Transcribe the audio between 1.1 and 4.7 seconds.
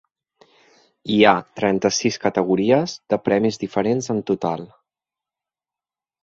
Hi ha trenta-sis categories de premis diferents en total.